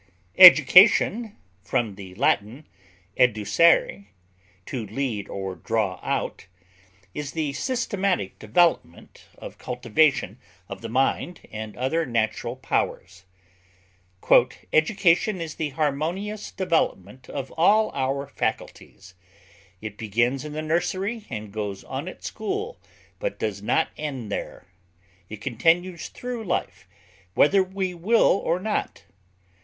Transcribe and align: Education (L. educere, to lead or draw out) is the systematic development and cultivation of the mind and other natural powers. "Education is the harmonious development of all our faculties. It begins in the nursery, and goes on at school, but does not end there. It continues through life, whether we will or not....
Education 0.39 1.37
(L. 1.71 1.83
educere, 3.19 4.05
to 4.65 4.85
lead 4.87 5.29
or 5.29 5.53
draw 5.53 5.99
out) 6.01 6.47
is 7.13 7.33
the 7.33 7.53
systematic 7.53 8.39
development 8.39 9.25
and 9.39 9.55
cultivation 9.59 10.39
of 10.67 10.81
the 10.81 10.89
mind 10.89 11.41
and 11.51 11.77
other 11.77 12.03
natural 12.07 12.55
powers. 12.55 13.25
"Education 14.73 15.39
is 15.39 15.53
the 15.53 15.69
harmonious 15.69 16.49
development 16.49 17.29
of 17.29 17.51
all 17.51 17.91
our 17.93 18.25
faculties. 18.25 19.13
It 19.81 19.97
begins 19.99 20.43
in 20.43 20.53
the 20.53 20.63
nursery, 20.63 21.27
and 21.29 21.51
goes 21.53 21.83
on 21.83 22.07
at 22.07 22.23
school, 22.23 22.79
but 23.19 23.37
does 23.37 23.61
not 23.61 23.89
end 23.99 24.31
there. 24.31 24.65
It 25.29 25.41
continues 25.41 26.07
through 26.09 26.43
life, 26.45 26.87
whether 27.35 27.61
we 27.61 27.93
will 27.93 28.41
or 28.43 28.59
not.... 28.59 29.03